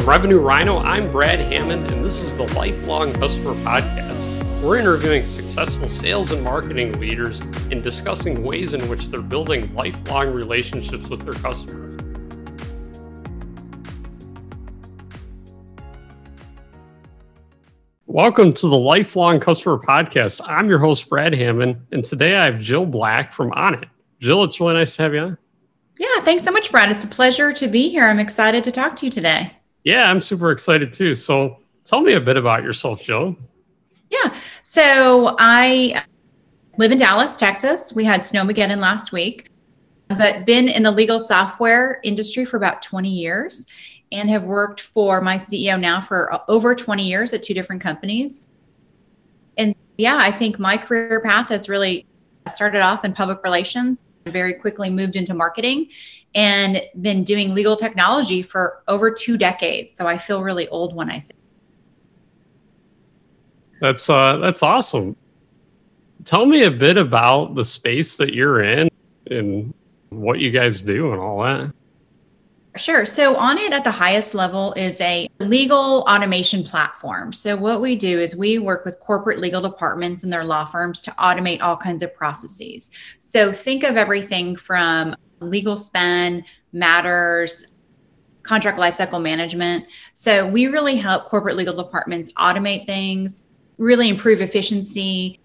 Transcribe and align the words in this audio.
From 0.00 0.08
Revenue 0.08 0.40
Rhino, 0.40 0.78
I'm 0.78 1.12
Brad 1.12 1.40
Hammond, 1.40 1.90
and 1.90 2.02
this 2.02 2.22
is 2.22 2.34
the 2.34 2.44
Lifelong 2.54 3.12
Customer 3.12 3.52
Podcast. 3.56 4.62
We're 4.62 4.78
interviewing 4.78 5.26
successful 5.26 5.90
sales 5.90 6.30
and 6.30 6.42
marketing 6.42 6.98
leaders 6.98 7.40
and 7.70 7.82
discussing 7.82 8.42
ways 8.42 8.72
in 8.72 8.88
which 8.88 9.08
they're 9.08 9.20
building 9.20 9.74
lifelong 9.74 10.32
relationships 10.32 11.10
with 11.10 11.20
their 11.20 11.34
customers. 11.34 12.00
Welcome 18.06 18.54
to 18.54 18.68
the 18.70 18.78
Lifelong 18.78 19.38
Customer 19.38 19.76
Podcast. 19.76 20.40
I'm 20.46 20.70
your 20.70 20.78
host, 20.78 21.10
Brad 21.10 21.34
Hammond, 21.34 21.76
and 21.92 22.02
today 22.02 22.36
I 22.36 22.46
have 22.46 22.58
Jill 22.58 22.86
Black 22.86 23.34
from 23.34 23.50
Onit. 23.50 23.84
Jill, 24.18 24.44
it's 24.44 24.58
really 24.60 24.72
nice 24.72 24.96
to 24.96 25.02
have 25.02 25.12
you 25.12 25.20
on. 25.20 25.38
Yeah, 25.98 26.20
thanks 26.20 26.42
so 26.42 26.52
much, 26.52 26.70
Brad. 26.70 26.90
It's 26.90 27.04
a 27.04 27.08
pleasure 27.08 27.52
to 27.52 27.68
be 27.68 27.90
here. 27.90 28.06
I'm 28.06 28.18
excited 28.18 28.64
to 28.64 28.72
talk 28.72 28.96
to 28.96 29.04
you 29.04 29.12
today. 29.12 29.58
Yeah, 29.84 30.04
I'm 30.04 30.20
super 30.20 30.50
excited 30.50 30.92
too. 30.92 31.14
So 31.14 31.58
tell 31.84 32.00
me 32.00 32.14
a 32.14 32.20
bit 32.20 32.36
about 32.36 32.62
yourself, 32.62 33.02
Jill. 33.02 33.36
Yeah. 34.10 34.34
So 34.62 35.36
I 35.38 36.04
live 36.76 36.92
in 36.92 36.98
Dallas, 36.98 37.36
Texas. 37.36 37.92
We 37.92 38.04
had 38.04 38.20
Snowmageddon 38.20 38.78
last 38.78 39.12
week, 39.12 39.48
but 40.08 40.44
been 40.44 40.68
in 40.68 40.82
the 40.82 40.90
legal 40.90 41.20
software 41.20 42.00
industry 42.02 42.44
for 42.44 42.56
about 42.56 42.82
20 42.82 43.08
years 43.08 43.66
and 44.12 44.28
have 44.28 44.44
worked 44.44 44.80
for 44.80 45.20
my 45.20 45.36
CEO 45.36 45.78
now 45.78 46.00
for 46.00 46.40
over 46.48 46.74
20 46.74 47.08
years 47.08 47.32
at 47.32 47.42
two 47.42 47.54
different 47.54 47.80
companies. 47.80 48.46
And 49.56 49.74
yeah, 49.98 50.18
I 50.20 50.30
think 50.32 50.58
my 50.58 50.76
career 50.76 51.20
path 51.20 51.48
has 51.50 51.68
really 51.68 52.06
started 52.48 52.80
off 52.80 53.04
in 53.04 53.12
public 53.12 53.42
relations, 53.44 54.02
very 54.30 54.54
quickly 54.54 54.90
moved 54.90 55.16
into 55.16 55.34
marketing 55.34 55.88
and 56.34 56.82
been 57.00 57.24
doing 57.24 57.54
legal 57.54 57.76
technology 57.76 58.42
for 58.42 58.82
over 58.88 59.10
two 59.10 59.36
decades. 59.36 59.96
So 59.96 60.06
I 60.06 60.18
feel 60.18 60.42
really 60.42 60.68
old 60.68 60.94
when 60.94 61.10
I 61.10 61.18
say 61.18 61.34
that's 63.80 64.10
uh, 64.10 64.36
that's 64.36 64.62
awesome. 64.62 65.16
Tell 66.24 66.44
me 66.44 66.64
a 66.64 66.70
bit 66.70 66.98
about 66.98 67.54
the 67.54 67.64
space 67.64 68.16
that 68.16 68.34
you're 68.34 68.62
in 68.62 68.90
and 69.30 69.72
what 70.10 70.38
you 70.38 70.50
guys 70.50 70.82
do 70.82 71.12
and 71.12 71.20
all 71.20 71.42
that. 71.42 71.72
Sure. 72.76 73.04
So, 73.04 73.34
Onit 73.34 73.72
at 73.72 73.82
the 73.82 73.90
highest 73.90 74.32
level 74.32 74.72
is 74.74 75.00
a 75.00 75.28
legal 75.40 76.04
automation 76.08 76.62
platform. 76.62 77.32
So, 77.32 77.56
what 77.56 77.80
we 77.80 77.96
do 77.96 78.20
is 78.20 78.36
we 78.36 78.58
work 78.58 78.84
with 78.84 79.00
corporate 79.00 79.40
legal 79.40 79.60
departments 79.60 80.22
and 80.22 80.32
their 80.32 80.44
law 80.44 80.64
firms 80.64 81.00
to 81.02 81.10
automate 81.12 81.62
all 81.62 81.76
kinds 81.76 82.00
of 82.02 82.14
processes. 82.14 82.90
So, 83.18 83.52
think 83.52 83.82
of 83.82 83.96
everything 83.96 84.54
from 84.54 85.16
legal 85.40 85.76
spend, 85.76 86.44
matters, 86.72 87.66
contract 88.44 88.78
lifecycle 88.78 89.20
management. 89.20 89.86
So, 90.12 90.46
we 90.46 90.68
really 90.68 90.96
help 90.96 91.24
corporate 91.24 91.56
legal 91.56 91.74
departments 91.74 92.32
automate 92.34 92.86
things, 92.86 93.42
really 93.78 94.08
improve 94.08 94.40
efficiency 94.40 95.40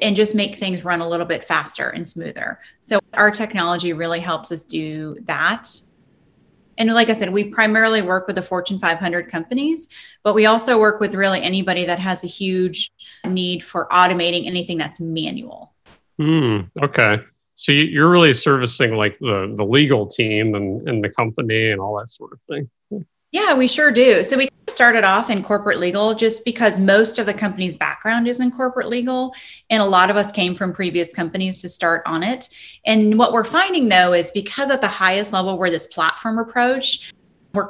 and 0.00 0.16
just 0.16 0.34
make 0.34 0.56
things 0.56 0.84
run 0.84 1.00
a 1.00 1.08
little 1.08 1.26
bit 1.26 1.44
faster 1.44 1.90
and 1.90 2.06
smoother. 2.06 2.60
So 2.80 3.00
our 3.14 3.30
technology 3.30 3.92
really 3.92 4.20
helps 4.20 4.52
us 4.52 4.64
do 4.64 5.16
that. 5.24 5.68
And 6.78 6.92
like 6.94 7.10
I 7.10 7.12
said, 7.12 7.32
we 7.32 7.44
primarily 7.44 8.00
work 8.00 8.26
with 8.26 8.36
the 8.36 8.42
Fortune 8.42 8.78
500 8.78 9.30
companies, 9.30 9.88
but 10.22 10.34
we 10.34 10.46
also 10.46 10.78
work 10.78 11.00
with 11.00 11.14
really 11.14 11.42
anybody 11.42 11.84
that 11.84 11.98
has 11.98 12.24
a 12.24 12.28
huge 12.28 12.90
need 13.26 13.62
for 13.62 13.88
automating 13.88 14.46
anything 14.46 14.78
that's 14.78 15.00
manual. 15.00 15.74
Hmm. 16.18 16.60
okay. 16.82 17.18
So 17.54 17.72
you're 17.72 18.10
really 18.10 18.32
servicing 18.32 18.94
like 18.94 19.18
the, 19.18 19.52
the 19.56 19.64
legal 19.64 20.06
team 20.06 20.54
and, 20.54 20.88
and 20.88 21.02
the 21.02 21.10
company 21.10 21.70
and 21.70 21.80
all 21.80 21.98
that 21.98 22.08
sort 22.08 22.32
of 22.32 22.38
thing. 22.48 22.70
Yeah, 23.30 23.54
we 23.54 23.68
sure 23.68 23.90
do. 23.90 24.24
So 24.24 24.38
we 24.38 24.48
started 24.70 25.04
off 25.04 25.28
in 25.28 25.42
corporate 25.42 25.78
legal 25.78 26.14
just 26.14 26.44
because 26.44 26.78
most 26.78 27.18
of 27.18 27.26
the 27.26 27.34
company's 27.34 27.76
background 27.76 28.26
is 28.26 28.40
in 28.40 28.50
corporate 28.50 28.88
legal. 28.88 29.34
And 29.68 29.82
a 29.82 29.86
lot 29.86 30.08
of 30.08 30.16
us 30.16 30.32
came 30.32 30.54
from 30.54 30.72
previous 30.72 31.12
companies 31.12 31.60
to 31.60 31.68
start 31.68 32.04
Onit. 32.06 32.48
And 32.86 33.18
what 33.18 33.32
we're 33.32 33.44
finding 33.44 33.88
though 33.88 34.14
is 34.14 34.30
because 34.30 34.70
at 34.70 34.80
the 34.80 34.88
highest 34.88 35.32
level, 35.32 35.58
we're 35.58 35.70
this 35.70 35.86
platform 35.86 36.38
approach, 36.38 37.12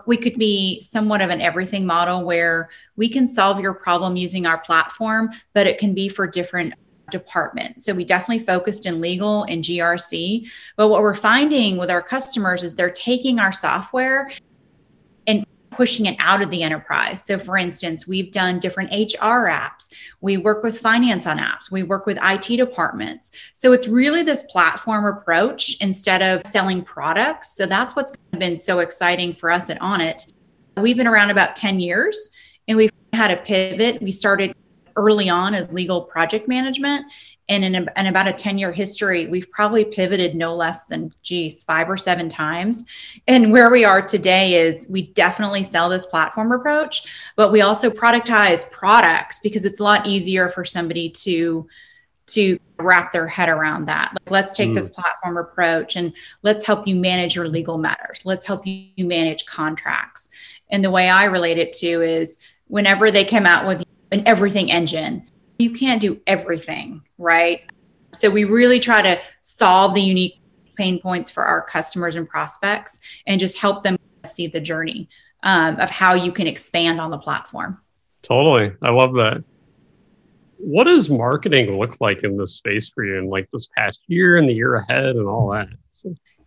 we 0.07 0.17
could 0.17 0.39
be 0.39 0.83
somewhat 0.83 1.23
of 1.23 1.31
an 1.31 1.41
everything 1.41 1.87
model 1.87 2.25
where 2.25 2.69
we 2.97 3.09
can 3.09 3.27
solve 3.27 3.61
your 3.61 3.75
problem 3.75 4.17
using 4.17 4.45
our 4.45 4.59
platform, 4.59 5.31
but 5.55 5.67
it 5.67 5.79
can 5.79 5.95
be 5.95 6.09
for 6.09 6.27
different 6.27 6.75
departments. 7.11 7.85
So 7.85 7.95
we 7.95 8.05
definitely 8.05 8.45
focused 8.45 8.87
in 8.87 9.01
legal 9.01 9.45
and 9.45 9.65
GRC. 9.65 10.49
But 10.77 10.89
what 10.89 11.01
we're 11.01 11.15
finding 11.15 11.79
with 11.79 11.91
our 11.91 12.03
customers 12.03 12.63
is 12.63 12.75
they're 12.75 12.91
taking 12.91 13.39
our 13.39 13.53
software 13.53 14.31
pushing 15.79 16.07
it 16.07 16.17
out 16.19 16.43
of 16.43 16.51
the 16.51 16.65
enterprise. 16.65 17.25
So, 17.25 17.39
for 17.39 17.57
instance, 17.57 18.09
we've 18.09 18.33
done 18.33 18.59
different 18.59 18.91
HR 18.91 19.47
apps. 19.49 19.93
We 20.21 20.37
work 20.37 20.65
with 20.65 20.77
finance 20.77 21.25
on 21.25 21.39
apps. 21.39 21.71
We 21.71 21.85
work 21.85 22.05
with 22.05 22.19
IT 22.21 22.57
departments. 22.57 23.31
So, 23.53 23.73
it's 23.73 23.87
really 23.87 24.25
this 24.25 24.43
platform 24.45 25.05
approach 25.05 25.77
instead 25.81 26.21
of 26.21 26.45
selling 26.51 26.83
products. 26.83 27.57
So, 27.57 27.65
that's 27.65 27.95
what's 27.95 28.13
been 28.33 28.57
so 28.57 28.81
exciting 28.81 29.35
for 29.35 29.53
us 29.53 29.71
at 29.71 29.79
Onit. 29.81 30.33
We've 30.77 30.97
been 30.97 31.07
around 31.07 31.31
about 31.31 31.55
10 31.55 31.79
years 31.79 32.33
and 32.67 32.77
we've 32.77 32.91
had 33.13 33.31
a 33.31 33.37
pivot. 33.37 34.03
We 34.03 34.11
started 34.11 34.57
early 34.97 35.29
on 35.29 35.55
as 35.55 35.73
legal 35.73 36.03
project 36.03 36.49
management 36.49 37.05
and 37.49 37.65
in, 37.65 37.75
a, 37.75 37.87
in 37.97 38.07
about 38.07 38.29
a 38.29 38.33
10 38.33 38.59
year 38.59 38.73
history, 38.73 39.27
we've 39.27 39.51
probably 39.51 39.85
pivoted 39.85 40.35
no 40.35 40.55
less 40.55 40.87
than, 40.87 41.13
geez, 41.23 41.65
five 41.65 41.89
or 41.89 41.97
seven 41.97 42.29
times. 42.29 42.85
And 43.27 43.53
where 43.53 43.71
we 43.71 43.85
are 43.85 44.03
today 44.03 44.55
is 44.55 44.87
we 44.89 45.13
definitely 45.13 45.65
sell 45.65 45.89
this 45.89 46.07
platform 46.07 46.53
approach, 46.53 47.33
but 47.37 47.51
we 47.51 47.63
also 47.63 47.91
productize 47.91 48.71
products 48.71 49.39
because 49.41 49.65
it's 49.65 49.81
a 49.81 49.83
lot 49.83 50.07
easier 50.07 50.49
for 50.49 50.65
somebody 50.65 51.11
to 51.11 51.67
to 52.29 52.59
wrap 52.79 53.11
their 53.13 53.27
head 53.27 53.49
around 53.49 53.87
that. 53.87 54.13
Like, 54.13 54.31
let's 54.31 54.53
take 54.53 54.69
mm. 54.71 54.75
this 54.75 54.91
platform 54.91 55.39
approach 55.39 55.97
and 55.97 56.13
let's 56.43 56.67
help 56.67 56.87
you 56.87 56.95
manage 56.95 57.35
your 57.35 57.49
legal 57.49 57.79
matters. 57.79 58.21
Let's 58.25 58.47
help 58.47 58.67
you 58.67 58.91
manage 58.99 59.47
contracts. 59.47 60.29
And 60.71 60.85
the 60.85 60.91
way 60.91 61.09
I 61.09 61.25
relate 61.25 61.57
it 61.57 61.73
to 61.75 62.03
is 62.03 62.37
whenever 62.67 63.11
they 63.11 63.25
came 63.25 63.47
out 63.47 63.67
with 63.67 63.83
an 64.13 64.23
everything 64.27 64.71
engine, 64.71 65.29
you 65.59 65.71
can't 65.71 66.01
do 66.01 66.21
everything, 66.27 67.03
right? 67.19 67.63
So 68.15 68.31
we 68.31 68.45
really 68.45 68.81
try 68.81 69.03
to 69.03 69.21
solve 69.43 69.95
the 69.95 70.01
unique 70.01 70.41
pain 70.77 71.01
points 71.01 71.29
for 71.29 71.45
our 71.45 71.63
customers 71.63 72.15
and 72.15 72.29
prospects 72.29 73.01
and 73.27 73.41
just 73.41 73.59
help 73.59 73.83
them 73.83 73.99
see 74.25 74.47
the 74.47 74.61
journey 74.61 75.09
um, 75.43 75.79
of 75.81 75.91
how 75.91 76.15
you 76.15 76.33
can 76.33 76.47
expand 76.47 77.01
on 77.01 77.11
the 77.11 77.19
platform. 77.19 77.81
Totally. 78.23 78.73
I 78.83 78.91
love 78.91 79.13
that. 79.15 79.45
What 80.59 80.85
does 80.85 81.11
marketing 81.11 81.79
look 81.79 82.01
like 82.01 82.25
in 82.25 82.37
this 82.37 82.55
space 82.55 82.89
for 82.89 83.05
you 83.05 83.19
in 83.19 83.29
like 83.29 83.49
this 83.53 83.69
past 83.77 84.01
year 84.07 84.39
and 84.39 84.49
the 84.49 84.53
year 84.53 84.77
ahead 84.77 85.17
and 85.17 85.27
all 85.27 85.51
that? 85.51 85.69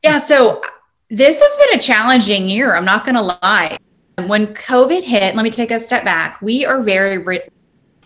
Yeah. 0.03 0.17
So 0.17 0.61
this 1.09 1.39
has 1.39 1.57
been 1.67 1.79
a 1.79 1.81
challenging 1.81 2.49
year. 2.49 2.75
I'm 2.75 2.85
not 2.85 3.05
going 3.05 3.15
to 3.15 3.21
lie. 3.21 3.77
When 4.25 4.47
COVID 4.47 5.03
hit, 5.03 5.35
let 5.35 5.43
me 5.43 5.49
take 5.49 5.71
a 5.71 5.79
step 5.79 6.03
back. 6.03 6.41
We 6.41 6.65
are 6.65 6.81
very 6.81 7.17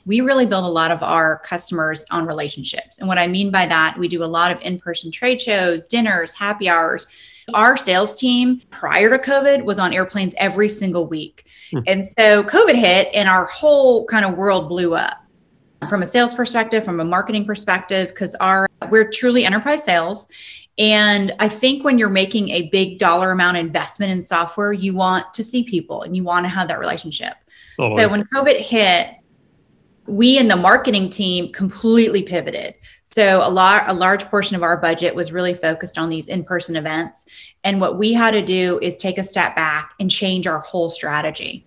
we 0.05 0.21
really 0.21 0.45
build 0.45 0.65
a 0.65 0.67
lot 0.67 0.91
of 0.91 1.01
our 1.01 1.39
customers 1.39 2.05
on 2.11 2.25
relationships. 2.25 2.99
And 2.99 3.07
what 3.07 3.17
I 3.17 3.27
mean 3.27 3.49
by 3.49 3.65
that, 3.65 3.97
we 3.97 4.07
do 4.07 4.23
a 4.23 4.25
lot 4.25 4.51
of 4.51 4.61
in 4.61 4.79
person 4.79 5.11
trade 5.11 5.41
shows, 5.41 5.85
dinners, 5.85 6.33
happy 6.33 6.69
hours. 6.69 7.07
Our 7.53 7.77
sales 7.77 8.19
team 8.19 8.61
prior 8.69 9.09
to 9.09 9.17
COVID 9.17 9.63
was 9.63 9.79
on 9.79 9.93
airplanes 9.93 10.33
every 10.37 10.69
single 10.69 11.07
week. 11.07 11.45
Hmm. 11.71 11.79
And 11.87 12.05
so 12.05 12.43
COVID 12.43 12.75
hit 12.75 13.09
and 13.13 13.27
our 13.27 13.45
whole 13.45 14.05
kind 14.05 14.25
of 14.25 14.35
world 14.35 14.69
blew 14.69 14.95
up 14.95 15.23
from 15.89 16.01
a 16.01 16.05
sales 16.05 16.33
perspective, 16.33 16.83
from 16.83 16.99
a 16.99 17.05
marketing 17.05 17.45
perspective, 17.45 18.09
because 18.09 18.33
our 18.35 18.67
we're 18.89 19.09
truly 19.09 19.45
enterprise 19.45 19.83
sales. 19.83 20.27
And 20.77 21.33
I 21.39 21.47
think 21.47 21.83
when 21.83 21.97
you're 21.97 22.09
making 22.09 22.49
a 22.49 22.69
big 22.69 22.99
dollar 22.99 23.31
amount 23.31 23.57
investment 23.57 24.11
in 24.11 24.21
software, 24.21 24.73
you 24.73 24.93
want 24.93 25.33
to 25.35 25.43
see 25.43 25.63
people 25.63 26.01
and 26.01 26.15
you 26.15 26.23
want 26.23 26.45
to 26.45 26.49
have 26.49 26.67
that 26.67 26.79
relationship. 26.79 27.35
So 27.77 28.09
when 28.09 28.23
COVID 28.33 28.57
hit, 28.57 29.15
we 30.07 30.37
in 30.37 30.47
the 30.47 30.55
marketing 30.55 31.09
team 31.09 31.51
completely 31.51 32.23
pivoted. 32.23 32.75
So 33.03 33.39
a 33.43 33.49
lot, 33.49 33.85
a 33.87 33.93
large 33.93 34.25
portion 34.25 34.55
of 34.55 34.63
our 34.63 34.77
budget 34.77 35.15
was 35.15 35.31
really 35.31 35.53
focused 35.53 35.97
on 35.97 36.09
these 36.09 36.27
in-person 36.27 36.75
events. 36.75 37.27
And 37.63 37.79
what 37.79 37.97
we 37.97 38.13
had 38.13 38.31
to 38.31 38.41
do 38.41 38.79
is 38.81 38.95
take 38.95 39.17
a 39.17 39.23
step 39.23 39.55
back 39.55 39.93
and 39.99 40.11
change 40.11 40.47
our 40.47 40.59
whole 40.59 40.89
strategy. 40.89 41.65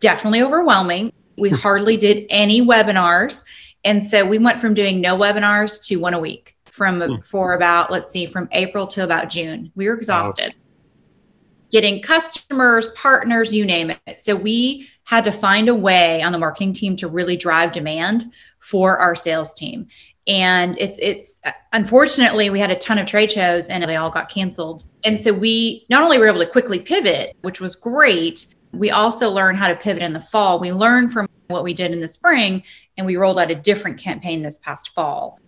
Definitely 0.00 0.42
overwhelming. 0.42 1.12
We 1.36 1.48
hardly 1.48 1.96
did 1.96 2.26
any 2.28 2.60
webinars. 2.60 3.44
And 3.84 4.04
so 4.06 4.26
we 4.26 4.38
went 4.38 4.60
from 4.60 4.74
doing 4.74 5.00
no 5.00 5.16
webinars 5.16 5.86
to 5.86 5.96
one 5.96 6.14
a 6.14 6.20
week 6.20 6.56
from 6.66 7.00
hmm. 7.00 7.20
for 7.22 7.54
about, 7.54 7.90
let's 7.90 8.12
see, 8.12 8.26
from 8.26 8.48
April 8.52 8.86
to 8.88 9.02
about 9.02 9.30
June. 9.30 9.72
We 9.74 9.88
were 9.88 9.94
exhausted. 9.94 10.48
Wow. 10.48 10.60
Getting 11.72 12.02
customers, 12.02 12.88
partners, 12.88 13.54
you 13.54 13.64
name 13.64 13.90
it. 14.06 14.22
So 14.22 14.34
we 14.36 14.88
had 15.10 15.24
to 15.24 15.32
find 15.32 15.68
a 15.68 15.74
way 15.74 16.22
on 16.22 16.30
the 16.30 16.38
marketing 16.38 16.72
team 16.72 16.94
to 16.94 17.08
really 17.08 17.36
drive 17.36 17.72
demand 17.72 18.32
for 18.60 18.96
our 18.98 19.16
sales 19.16 19.52
team. 19.52 19.88
And 20.28 20.78
it's 20.78 21.00
it's 21.00 21.42
unfortunately 21.72 22.48
we 22.48 22.60
had 22.60 22.70
a 22.70 22.76
ton 22.76 22.96
of 22.96 23.06
trade 23.06 23.32
shows 23.32 23.66
and 23.66 23.82
they 23.82 23.96
all 23.96 24.10
got 24.10 24.30
canceled. 24.30 24.84
And 25.02 25.18
so 25.18 25.32
we 25.32 25.84
not 25.90 26.04
only 26.04 26.16
were 26.16 26.28
able 26.28 26.38
to 26.38 26.46
quickly 26.46 26.78
pivot, 26.78 27.36
which 27.40 27.60
was 27.60 27.74
great, 27.74 28.54
We 28.72 28.90
also 28.90 29.30
learned 29.30 29.58
how 29.58 29.66
to 29.66 29.74
pivot 29.76 30.02
in 30.02 30.12
the 30.12 30.20
fall. 30.20 30.60
We 30.60 30.72
learned 30.72 31.12
from 31.12 31.28
what 31.48 31.64
we 31.64 31.74
did 31.74 31.90
in 31.90 32.00
the 32.00 32.06
spring 32.06 32.62
and 32.96 33.04
we 33.04 33.16
rolled 33.16 33.40
out 33.40 33.50
a 33.50 33.56
different 33.56 33.98
campaign 33.98 34.42
this 34.42 34.58
past 34.58 34.94
fall. 34.94 35.40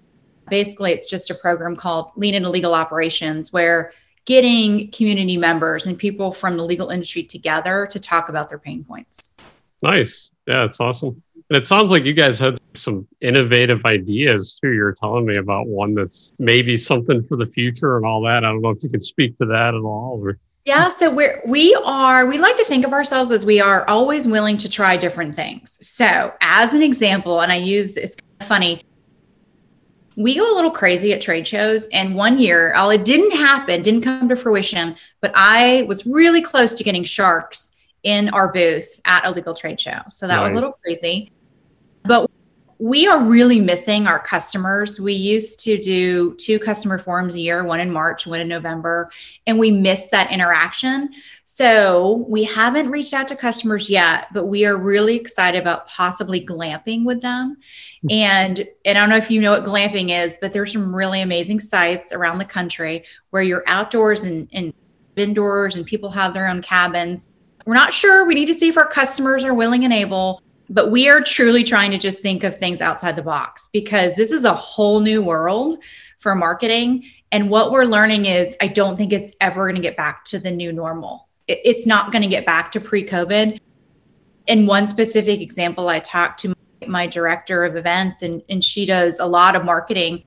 Basically, 0.50 0.91
it's 0.91 1.08
just 1.08 1.31
a 1.31 1.35
program 1.37 1.76
called 1.76 2.11
Lean 2.17 2.35
into 2.35 2.50
Legal 2.50 2.75
Operations 2.75 3.53
where 3.53 3.93
getting 4.25 4.91
community 4.91 5.37
members 5.37 5.87
and 5.87 5.99
people 5.99 6.33
from 6.33 6.57
the 6.57 6.65
legal 6.65 6.91
industry 6.91 7.23
together 7.23 7.89
to 7.91 7.99
talk 7.99 8.29
about 8.29 8.49
their 8.49 8.59
pain 8.59 8.85
points. 8.85 9.35
Nice. 9.83 10.31
Yeah, 10.47 10.65
it's 10.65 10.81
awesome. 10.81 11.23
And 11.51 11.61
it 11.61 11.67
sounds 11.67 11.91
like 11.91 12.05
you 12.05 12.15
guys 12.15 12.39
had 12.39 12.59
some 12.75 13.07
innovative 13.21 13.85
ideas 13.85 14.57
too. 14.61 14.73
You're 14.73 14.93
telling 14.93 15.27
me 15.27 15.37
about 15.37 15.67
one 15.67 15.95
that's 15.95 16.31
maybe 16.39 16.77
something 16.77 17.23
for 17.25 17.37
the 17.37 17.47
future 17.47 17.97
and 17.97 18.07
all 18.07 18.23
that. 18.23 18.45
I 18.45 18.49
don't 18.49 18.63
know 18.63 18.71
if 18.71 18.83
you 18.83 18.89
can 18.89 19.01
speak 19.01 19.37
to 19.37 19.47
that 19.47 19.75
at 19.75 19.81
all. 19.81 20.21
Or... 20.23 20.39
Yeah, 20.65 20.89
so 20.89 21.11
we're 21.11 21.43
we 21.45 21.75
are 21.85 22.27
we 22.27 22.39
like 22.39 22.57
to 22.57 22.65
think 22.65 22.87
of 22.87 22.93
ourselves 22.93 23.31
as 23.33 23.45
we 23.45 23.61
are 23.61 23.87
always 23.89 24.27
willing 24.27 24.57
to 24.59 24.69
try 24.69 24.97
different 24.97 25.35
things. 25.35 25.79
So, 25.87 26.33
as 26.41 26.73
an 26.73 26.83
example, 26.83 27.41
and 27.41 27.53
I 27.53 27.57
use 27.57 27.97
it's 27.97 28.17
funny, 28.41 28.81
we 30.17 30.37
go 30.37 30.53
a 30.53 30.55
little 30.55 30.70
crazy 30.70 31.12
at 31.12 31.20
trade 31.20 31.47
shows. 31.47 31.88
And 31.88 32.14
one 32.14 32.38
year, 32.38 32.75
all 32.75 32.91
it 32.91 33.05
didn't 33.05 33.32
happen, 33.32 33.82
didn't 33.82 34.03
come 34.03 34.29
to 34.29 34.37
fruition, 34.37 34.97
but 35.20 35.32
I 35.35 35.85
was 35.88 36.06
really 36.06 36.43
close 36.43 36.75
to 36.75 36.85
getting 36.85 37.05
sharks 37.05 37.73
in 38.03 38.29
our 38.31 38.53
booth 38.53 39.00
at 39.05 39.25
a 39.25 39.31
legal 39.31 39.55
trade 39.55 39.81
show. 39.81 40.00
So 40.11 40.26
that 40.26 40.37
nice. 40.37 40.44
was 40.44 40.53
a 40.53 40.56
little 40.56 40.79
crazy. 40.82 41.32
We 42.82 43.06
are 43.06 43.23
really 43.23 43.61
missing 43.61 44.08
our 44.08 44.19
customers. 44.19 44.99
We 44.99 45.12
used 45.12 45.61
to 45.61 45.79
do 45.79 46.34
two 46.34 46.58
customer 46.58 46.99
forums 46.99 47.37
a 47.37 47.38
year, 47.38 47.62
one 47.62 47.79
in 47.79 47.93
March, 47.93 48.26
one 48.26 48.40
in 48.40 48.49
November, 48.49 49.12
and 49.46 49.56
we 49.56 49.70
missed 49.70 50.11
that 50.11 50.32
interaction. 50.32 51.11
So 51.44 52.26
we 52.29 52.43
haven't 52.43 52.90
reached 52.90 53.14
out 53.14 53.29
to 53.29 53.37
customers 53.37 53.88
yet, 53.88 54.26
but 54.34 54.46
we 54.46 54.67
are 54.67 54.76
really 54.76 55.14
excited 55.14 55.62
about 55.62 55.87
possibly 55.87 56.44
glamping 56.44 57.05
with 57.05 57.23
them. 57.23 57.58
And, 58.11 58.67
and 58.84 58.99
I 58.99 59.00
don't 59.00 59.11
know 59.11 59.17
if 59.17 59.31
you 59.31 59.40
know 59.40 59.52
what 59.52 59.62
glamping 59.62 60.11
is, 60.11 60.37
but 60.40 60.52
there's 60.52 60.73
some 60.73 60.93
really 60.93 61.20
amazing 61.20 61.61
sites 61.61 62.12
around 62.12 62.38
the 62.38 62.44
country 62.44 63.05
where 63.31 63.44
you're 63.44 63.62
outdoors 63.69 64.25
and, 64.25 64.49
and 64.52 64.75
indoors 65.14 65.76
and 65.76 65.87
people 65.87 66.11
have 66.11 66.34
their 66.34 66.49
own 66.49 66.61
cabins. 66.62 67.29
We're 67.64 67.75
not 67.75 67.94
sure. 67.94 68.26
We 68.26 68.34
need 68.34 68.46
to 68.46 68.55
see 68.55 68.67
if 68.67 68.76
our 68.76 68.88
customers 68.88 69.44
are 69.44 69.55
willing 69.55 69.84
and 69.84 69.93
able 69.93 70.43
but 70.73 70.91
we 70.91 71.07
are 71.09 71.21
truly 71.21 71.63
trying 71.63 71.91
to 71.91 71.99
just 71.99 72.23
think 72.23 72.45
of 72.45 72.57
things 72.57 72.81
outside 72.81 73.15
the 73.15 73.23
box 73.23 73.69
because 73.75 74.17
this 74.17 74.33
is 74.33 74.45
a 74.45 74.55
whole 74.55 75.01
new 75.01 75.23
world 75.23 75.79
for 76.19 76.35
marketing. 76.35 77.05
And 77.31 77.51
what 77.51 77.71
we're 77.71 77.85
learning 77.85 78.25
is 78.25 78.57
I 78.59 78.69
don't 78.69 78.97
think 78.97 79.13
it's 79.13 79.35
ever 79.39 79.67
going 79.67 79.77
to 79.77 79.83
get 79.83 79.99
back 79.99 80.25
to 80.27 80.39
the 80.39 80.51
new 80.51 80.73
normal. 80.73 81.29
It's 81.47 81.87
not 81.87 82.11
going 82.11 82.23
to 82.23 82.29
get 82.29 82.47
back 82.47 82.73
to 82.73 82.81
pre 82.81 83.07
COVID. 83.07 83.59
In 84.47 84.67
one 84.67 84.87
specific 84.87 85.43
example, 85.43 85.91
I 85.91 86.01
talked 86.01 86.41
to 86.41 86.55
my 86.87 87.07
director 87.07 87.65
of 87.65 87.77
events, 87.77 88.23
and, 88.23 88.43
and 88.49 88.65
she 88.65 88.87
does 88.87 89.21
a 89.21 89.27
lot 89.27 89.55
of 89.55 89.65
marketing. 89.67 90.25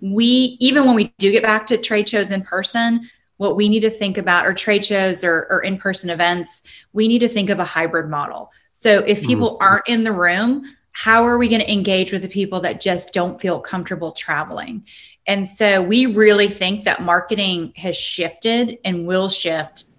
We, 0.00 0.56
even 0.58 0.86
when 0.86 0.94
we 0.94 1.12
do 1.18 1.30
get 1.30 1.42
back 1.42 1.66
to 1.66 1.76
trade 1.76 2.08
shows 2.08 2.30
in 2.30 2.44
person, 2.44 3.10
what 3.38 3.56
we 3.56 3.68
need 3.68 3.80
to 3.80 3.90
think 3.90 4.18
about, 4.18 4.46
or 4.46 4.52
trade 4.52 4.84
shows 4.84 5.24
or, 5.24 5.46
or 5.50 5.60
in 5.60 5.78
person 5.78 6.10
events, 6.10 6.62
we 6.92 7.08
need 7.08 7.20
to 7.20 7.28
think 7.28 7.50
of 7.50 7.58
a 7.58 7.64
hybrid 7.64 8.08
model 8.08 8.52
so 8.78 9.00
if 9.00 9.20
people 9.22 9.54
mm-hmm. 9.54 9.64
aren't 9.64 9.88
in 9.88 10.04
the 10.04 10.12
room, 10.12 10.62
how 10.92 11.24
are 11.24 11.36
we 11.36 11.48
going 11.48 11.60
to 11.60 11.72
engage 11.72 12.12
with 12.12 12.22
the 12.22 12.28
people 12.28 12.60
that 12.60 12.80
just 12.80 13.12
don't 13.12 13.40
feel 13.40 13.58
comfortable 13.58 14.12
traveling? 14.12 14.86
And 15.26 15.48
so 15.48 15.82
we 15.82 16.06
really 16.06 16.46
think 16.46 16.84
that 16.84 17.02
marketing 17.02 17.72
has 17.74 17.96
shifted 17.96 18.78
and 18.84 19.04
will 19.04 19.28
shift 19.28 19.90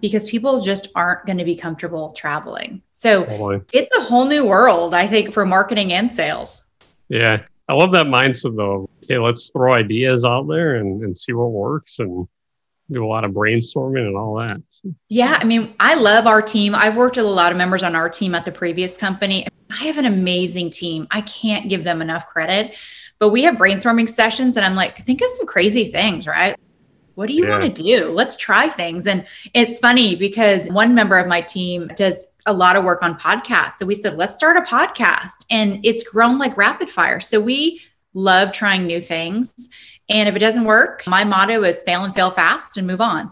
because 0.00 0.28
people 0.28 0.60
just 0.62 0.88
aren't 0.96 1.26
going 1.26 1.38
to 1.38 1.44
be 1.44 1.54
comfortable 1.54 2.10
traveling. 2.10 2.82
So 2.90 3.24
totally. 3.24 3.60
it's 3.72 3.96
a 3.96 4.00
whole 4.00 4.26
new 4.26 4.44
world, 4.44 4.92
I 4.92 5.06
think, 5.06 5.32
for 5.32 5.46
marketing 5.46 5.92
and 5.92 6.10
sales. 6.10 6.64
Yeah. 7.08 7.42
I 7.68 7.74
love 7.74 7.92
that 7.92 8.06
mindset 8.06 8.56
though. 8.56 8.90
Okay, 9.04 9.18
let's 9.18 9.50
throw 9.50 9.74
ideas 9.74 10.24
out 10.24 10.48
there 10.48 10.74
and, 10.74 11.04
and 11.04 11.16
see 11.16 11.34
what 11.34 11.52
works 11.52 12.00
and 12.00 12.26
do 12.90 13.04
a 13.04 13.06
lot 13.06 13.24
of 13.24 13.32
brainstorming 13.32 14.06
and 14.06 14.16
all 14.16 14.36
that. 14.36 14.62
Yeah, 15.08 15.38
I 15.40 15.44
mean, 15.44 15.74
I 15.80 15.94
love 15.94 16.26
our 16.26 16.40
team. 16.40 16.74
I've 16.74 16.96
worked 16.96 17.16
with 17.16 17.26
a 17.26 17.28
lot 17.28 17.50
of 17.52 17.58
members 17.58 17.82
on 17.82 17.96
our 17.96 18.08
team 18.08 18.34
at 18.34 18.44
the 18.44 18.52
previous 18.52 18.96
company. 18.96 19.46
I 19.70 19.84
have 19.84 19.98
an 19.98 20.04
amazing 20.04 20.70
team. 20.70 21.06
I 21.10 21.22
can't 21.22 21.68
give 21.68 21.84
them 21.84 22.00
enough 22.00 22.26
credit. 22.26 22.76
But 23.18 23.30
we 23.30 23.42
have 23.44 23.56
brainstorming 23.56 24.08
sessions, 24.08 24.56
and 24.56 24.64
I'm 24.64 24.74
like, 24.74 24.98
think 24.98 25.22
of 25.22 25.28
some 25.30 25.46
crazy 25.46 25.90
things, 25.90 26.26
right? 26.26 26.54
What 27.14 27.28
do 27.28 27.34
you 27.34 27.46
yeah. 27.46 27.58
want 27.58 27.74
to 27.74 27.82
do? 27.82 28.10
Let's 28.10 28.36
try 28.36 28.68
things. 28.68 29.06
And 29.06 29.26
it's 29.54 29.78
funny 29.78 30.14
because 30.14 30.68
one 30.68 30.94
member 30.94 31.18
of 31.18 31.26
my 31.26 31.40
team 31.40 31.88
does 31.96 32.26
a 32.44 32.52
lot 32.52 32.76
of 32.76 32.84
work 32.84 33.02
on 33.02 33.18
podcasts. 33.18 33.78
So 33.78 33.86
we 33.86 33.94
said, 33.94 34.16
let's 34.16 34.36
start 34.36 34.58
a 34.58 34.60
podcast. 34.60 35.46
And 35.50 35.80
it's 35.82 36.02
grown 36.02 36.38
like 36.38 36.56
rapid 36.58 36.90
fire. 36.90 37.18
So 37.20 37.40
we 37.40 37.80
love 38.16 38.50
trying 38.50 38.86
new 38.86 39.00
things. 39.00 39.52
And 40.08 40.28
if 40.28 40.34
it 40.34 40.40
doesn't 40.40 40.64
work, 40.64 41.04
my 41.06 41.22
motto 41.22 41.62
is 41.62 41.82
fail 41.82 42.04
and 42.04 42.14
fail 42.14 42.30
fast 42.30 42.76
and 42.76 42.86
move 42.86 43.00
on. 43.00 43.30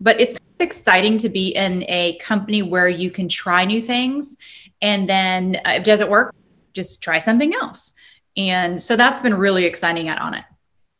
But 0.00 0.20
it's 0.20 0.36
exciting 0.60 1.18
to 1.18 1.28
be 1.28 1.48
in 1.48 1.84
a 1.88 2.16
company 2.18 2.62
where 2.62 2.88
you 2.88 3.10
can 3.10 3.28
try 3.28 3.64
new 3.64 3.82
things 3.82 4.36
and 4.80 5.08
then 5.08 5.56
if 5.64 5.80
it 5.80 5.84
doesn't 5.84 6.10
work, 6.10 6.34
just 6.74 7.02
try 7.02 7.18
something 7.18 7.54
else. 7.54 7.94
And 8.36 8.82
so 8.82 8.96
that's 8.96 9.20
been 9.20 9.34
really 9.34 9.64
exciting 9.64 10.08
at 10.08 10.18
Onit. 10.18 10.44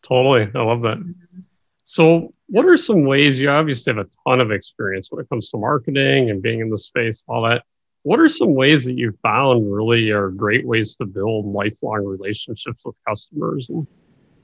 Totally. 0.03 0.51
I 0.55 0.63
love 0.63 0.83
that. 0.83 0.99
So, 1.85 2.33
what 2.47 2.67
are 2.67 2.77
some 2.77 3.05
ways 3.05 3.41
you 3.41 3.51
obviously 3.51 3.93
have 3.93 4.07
a 4.07 4.09
ton 4.27 4.41
of 4.41 4.51
experience 4.51 5.11
when 5.11 5.21
it 5.23 5.29
comes 5.29 5.51
to 5.51 5.59
marketing 5.59 6.31
and 6.31 6.41
being 6.41 6.61
in 6.61 6.71
the 6.71 6.79
space, 6.79 7.25
all 7.29 7.43
that? 7.43 7.65
What 8.05 8.21
are 8.21 8.29
some 8.29 8.55
ways 8.55 8.85
that 8.85 8.99
you 8.99 9.19
found 9.23 9.73
really 9.73 10.11
are 10.11 10.29
great 10.29 10.67
ways 10.67 10.95
to 10.97 11.07
build 11.07 11.47
lifelong 11.47 12.05
relationships 12.05 12.83
with 12.85 12.95
customers 13.09 13.71
and 13.71 13.87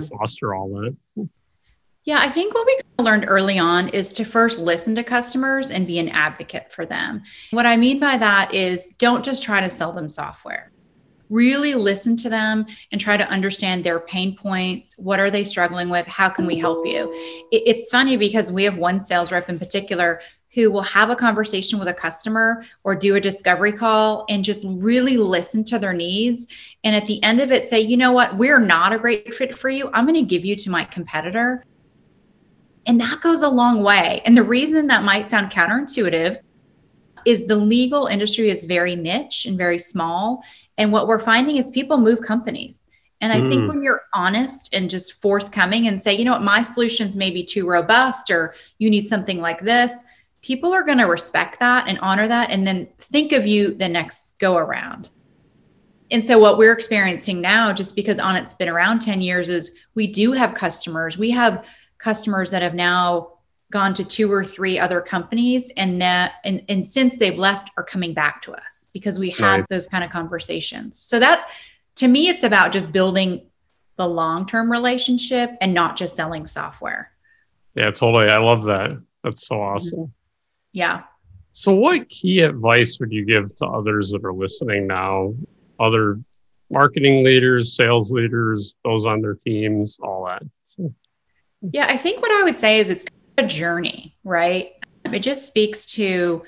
foster 0.08 0.54
all 0.54 0.70
that? 0.70 1.28
Yeah, 2.04 2.20
I 2.20 2.30
think 2.30 2.54
what 2.54 2.66
we 2.66 3.04
learned 3.04 3.26
early 3.28 3.58
on 3.58 3.90
is 3.90 4.14
to 4.14 4.24
first 4.24 4.58
listen 4.58 4.94
to 4.94 5.04
customers 5.04 5.70
and 5.70 5.86
be 5.86 5.98
an 5.98 6.08
advocate 6.08 6.72
for 6.72 6.86
them. 6.86 7.22
What 7.50 7.66
I 7.66 7.76
mean 7.76 8.00
by 8.00 8.16
that 8.16 8.54
is 8.54 8.94
don't 8.96 9.22
just 9.22 9.42
try 9.42 9.60
to 9.60 9.68
sell 9.68 9.92
them 9.92 10.08
software. 10.08 10.72
Really 11.28 11.74
listen 11.74 12.16
to 12.16 12.30
them 12.30 12.64
and 12.92 13.00
try 13.00 13.18
to 13.18 13.28
understand 13.28 13.84
their 13.84 14.00
pain 14.00 14.36
points. 14.36 14.96
What 14.96 15.20
are 15.20 15.30
they 15.30 15.44
struggling 15.44 15.90
with? 15.90 16.06
How 16.06 16.30
can 16.30 16.46
we 16.46 16.56
help 16.56 16.86
you? 16.86 17.10
It's 17.52 17.90
funny 17.90 18.16
because 18.16 18.50
we 18.50 18.64
have 18.64 18.78
one 18.78 19.00
sales 19.00 19.30
rep 19.30 19.50
in 19.50 19.58
particular 19.58 20.22
who 20.52 20.70
will 20.70 20.82
have 20.82 21.10
a 21.10 21.16
conversation 21.16 21.78
with 21.78 21.88
a 21.88 21.94
customer 21.94 22.64
or 22.82 22.94
do 22.94 23.14
a 23.14 23.20
discovery 23.20 23.72
call 23.72 24.24
and 24.28 24.44
just 24.44 24.62
really 24.64 25.16
listen 25.16 25.64
to 25.64 25.78
their 25.78 25.92
needs. 25.92 26.46
And 26.82 26.96
at 26.96 27.06
the 27.06 27.22
end 27.22 27.40
of 27.40 27.52
it, 27.52 27.68
say, 27.68 27.80
you 27.80 27.96
know 27.96 28.12
what, 28.12 28.36
we're 28.36 28.58
not 28.58 28.92
a 28.92 28.98
great 28.98 29.32
fit 29.34 29.54
for 29.54 29.68
you. 29.68 29.90
I'm 29.92 30.06
going 30.06 30.16
to 30.16 30.22
give 30.22 30.44
you 30.44 30.56
to 30.56 30.70
my 30.70 30.84
competitor. 30.84 31.64
And 32.86 33.00
that 33.00 33.20
goes 33.20 33.42
a 33.42 33.48
long 33.48 33.82
way. 33.82 34.22
And 34.24 34.36
the 34.36 34.42
reason 34.42 34.88
that 34.88 35.04
might 35.04 35.30
sound 35.30 35.52
counterintuitive 35.52 36.38
is 37.26 37.46
the 37.46 37.56
legal 37.56 38.06
industry 38.06 38.48
is 38.48 38.64
very 38.64 38.96
niche 38.96 39.46
and 39.46 39.56
very 39.56 39.78
small. 39.78 40.42
And 40.78 40.90
what 40.90 41.06
we're 41.06 41.20
finding 41.20 41.58
is 41.58 41.70
people 41.70 41.98
move 41.98 42.22
companies. 42.22 42.80
And 43.20 43.32
I 43.32 43.40
mm. 43.40 43.48
think 43.48 43.68
when 43.68 43.82
you're 43.82 44.02
honest 44.14 44.74
and 44.74 44.88
just 44.88 45.20
forthcoming 45.20 45.86
and 45.86 46.02
say, 46.02 46.14
you 46.14 46.24
know 46.24 46.32
what, 46.32 46.42
my 46.42 46.62
solutions 46.62 47.16
may 47.16 47.30
be 47.30 47.44
too 47.44 47.68
robust 47.68 48.30
or 48.30 48.54
you 48.78 48.88
need 48.88 49.06
something 49.06 49.40
like 49.40 49.60
this, 49.60 50.04
people 50.42 50.72
are 50.72 50.82
going 50.82 50.98
to 50.98 51.04
respect 51.04 51.58
that 51.60 51.88
and 51.88 51.98
honor 52.00 52.26
that 52.28 52.50
and 52.50 52.66
then 52.66 52.88
think 52.98 53.32
of 53.32 53.46
you 53.46 53.74
the 53.74 53.88
next 53.88 54.38
go 54.38 54.56
around. 54.56 55.10
And 56.10 56.26
so 56.26 56.38
what 56.38 56.58
we're 56.58 56.72
experiencing 56.72 57.40
now, 57.40 57.72
just 57.72 57.94
because 57.94 58.18
Onit's 58.18 58.54
been 58.54 58.68
around 58.68 59.00
10 59.00 59.20
years, 59.20 59.48
is 59.48 59.72
we 59.94 60.06
do 60.06 60.32
have 60.32 60.54
customers. 60.54 61.16
We 61.16 61.30
have 61.30 61.64
customers 61.98 62.50
that 62.50 62.62
have 62.62 62.74
now 62.74 63.34
gone 63.70 63.94
to 63.94 64.04
two 64.04 64.32
or 64.32 64.42
three 64.42 64.78
other 64.78 65.00
companies 65.00 65.70
and 65.76 66.02
that 66.02 66.34
and, 66.44 66.62
and 66.68 66.84
since 66.84 67.18
they've 67.18 67.38
left 67.38 67.70
are 67.76 67.84
coming 67.84 68.12
back 68.12 68.42
to 68.42 68.52
us 68.52 68.88
because 68.92 69.16
we 69.16 69.30
had 69.30 69.60
right. 69.60 69.68
those 69.70 69.86
kind 69.86 70.02
of 70.02 70.10
conversations. 70.10 70.98
So 70.98 71.20
that's 71.20 71.46
to 71.96 72.08
me, 72.08 72.28
it's 72.28 72.42
about 72.42 72.72
just 72.72 72.90
building 72.90 73.46
the 73.96 74.08
long-term 74.08 74.72
relationship 74.72 75.50
and 75.60 75.72
not 75.74 75.96
just 75.96 76.16
selling 76.16 76.46
software. 76.46 77.12
Yeah, 77.74 77.90
totally. 77.90 78.28
I 78.28 78.38
love 78.38 78.64
that. 78.64 79.00
That's 79.22 79.46
so 79.46 79.56
mm-hmm. 79.56 79.74
awesome. 79.74 80.14
Yeah. 80.72 81.02
So, 81.52 81.72
what 81.72 82.08
key 82.08 82.40
advice 82.40 82.98
would 83.00 83.12
you 83.12 83.24
give 83.24 83.54
to 83.56 83.66
others 83.66 84.10
that 84.10 84.24
are 84.24 84.32
listening 84.32 84.86
now, 84.86 85.34
other 85.78 86.20
marketing 86.70 87.24
leaders, 87.24 87.74
sales 87.74 88.12
leaders, 88.12 88.76
those 88.84 89.04
on 89.04 89.20
their 89.20 89.34
teams, 89.34 89.98
all 90.00 90.26
that? 90.26 90.42
Yeah, 91.62 91.86
I 91.88 91.96
think 91.96 92.22
what 92.22 92.30
I 92.30 92.44
would 92.44 92.56
say 92.56 92.78
is 92.78 92.88
it's 92.88 93.04
a 93.36 93.46
journey, 93.46 94.16
right? 94.24 94.72
Um, 95.04 95.14
it 95.14 95.20
just 95.20 95.46
speaks 95.46 95.86
to 95.86 96.42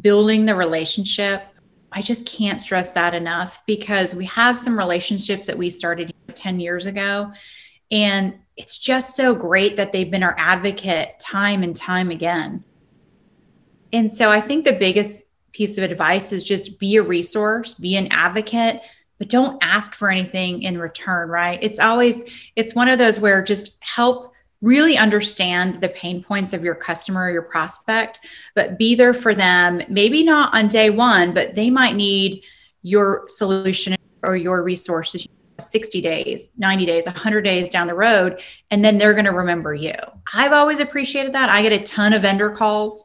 building 0.00 0.46
the 0.46 0.54
relationship. 0.54 1.44
I 1.90 2.02
just 2.02 2.26
can't 2.26 2.60
stress 2.60 2.90
that 2.90 3.14
enough 3.14 3.62
because 3.66 4.14
we 4.14 4.26
have 4.26 4.58
some 4.58 4.76
relationships 4.76 5.46
that 5.46 5.56
we 5.56 5.70
started 5.70 6.12
10 6.34 6.60
years 6.60 6.86
ago. 6.86 7.32
And 7.90 8.38
it's 8.56 8.78
just 8.78 9.16
so 9.16 9.34
great 9.34 9.76
that 9.76 9.92
they've 9.92 10.10
been 10.10 10.22
our 10.22 10.34
advocate 10.38 11.18
time 11.18 11.62
and 11.62 11.74
time 11.74 12.10
again 12.10 12.64
And 13.94 14.12
so 14.12 14.28
I 14.28 14.40
think 14.40 14.64
the 14.64 14.72
biggest 14.72 15.24
piece 15.52 15.78
of 15.78 15.88
advice 15.88 16.32
is 16.32 16.42
just 16.42 16.80
be 16.80 16.96
a 16.96 17.02
resource, 17.02 17.74
be 17.74 17.96
an 17.96 18.08
advocate, 18.10 18.82
but 19.18 19.28
don't 19.28 19.56
ask 19.62 19.94
for 19.94 20.10
anything 20.10 20.62
in 20.62 20.78
return, 20.78 21.28
right? 21.28 21.60
It's 21.62 21.78
always, 21.78 22.24
it's 22.56 22.74
one 22.74 22.88
of 22.88 22.98
those 22.98 23.20
where 23.20 23.42
just 23.42 23.82
help 23.82 24.32
really 24.60 24.96
understand 24.96 25.80
the 25.80 25.88
pain 25.90 26.24
points 26.24 26.52
of 26.52 26.64
your 26.64 26.74
customer 26.74 27.26
or 27.26 27.30
your 27.30 27.42
prospect, 27.42 28.18
but 28.56 28.78
be 28.78 28.96
there 28.96 29.14
for 29.14 29.32
them. 29.32 29.80
Maybe 29.88 30.24
not 30.24 30.52
on 30.52 30.66
day 30.66 30.90
one, 30.90 31.32
but 31.32 31.54
they 31.54 31.70
might 31.70 31.94
need 31.94 32.42
your 32.82 33.24
solution 33.28 33.94
or 34.24 34.36
your 34.36 34.64
resources 34.64 35.28
60 35.60 36.00
days, 36.00 36.50
90 36.58 36.86
days, 36.86 37.06
100 37.06 37.42
days 37.42 37.68
down 37.68 37.86
the 37.86 37.94
road, 37.94 38.40
and 38.72 38.84
then 38.84 38.98
they're 38.98 39.12
going 39.12 39.24
to 39.24 39.32
remember 39.32 39.72
you. 39.72 39.94
I've 40.32 40.52
always 40.52 40.80
appreciated 40.80 41.32
that. 41.34 41.48
I 41.48 41.62
get 41.62 41.72
a 41.72 41.84
ton 41.84 42.12
of 42.12 42.22
vendor 42.22 42.50
calls, 42.50 43.04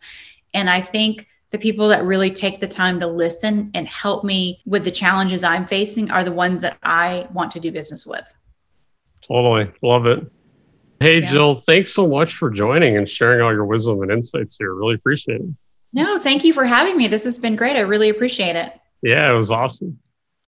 and 0.54 0.70
I 0.70 0.82
think 0.82 1.28
the 1.52 1.58
people 1.58 1.88
that 1.88 2.04
really 2.04 2.32
take 2.32 2.60
the 2.60 2.68
time 2.68 3.00
to 3.00 3.08
listen 3.08 3.72
and 3.74 3.88
help 3.88 4.24
me 4.24 4.62
with 4.66 4.84
the 4.84 4.92
challenges 4.92 5.44
I'm 5.44 5.66
facing 5.66 6.12
are 6.12 6.24
the 6.24 6.32
ones 6.32 6.62
that 6.62 6.78
I 6.84 7.28
want 7.34 7.52
to 7.54 7.60
do 7.60 7.72
business 7.72 8.06
with. 8.06 8.34
Totally. 9.22 9.72
Love 9.82 10.06
it. 10.06 10.32
Hey, 11.00 11.22
yeah. 11.22 11.26
Jill, 11.26 11.56
thanks 11.56 11.94
so 11.94 12.08
much 12.08 12.36
for 12.36 12.50
joining 12.50 12.98
and 12.98 13.10
sharing 13.10 13.42
all 13.42 13.52
your 13.52 13.66
wisdom 13.66 14.02
and 14.02 14.12
insights 14.12 14.58
here. 14.58 14.74
Really 14.74 14.96
appreciate 14.96 15.42
it. 15.42 15.50
No, 15.92 16.20
thank 16.20 16.44
you 16.44 16.54
for 16.54 16.66
having 16.66 16.98
me. 16.98 17.08
This 17.08 17.24
has 17.24 17.40
been 17.40 17.56
great. 17.56 17.76
I 17.76 17.82
really 17.82 18.10
appreciate 18.10 18.56
it. 18.56 18.74
Yeah, 19.02 19.32
it 19.32 19.36
was 19.36 19.50
awesome. 19.50 19.98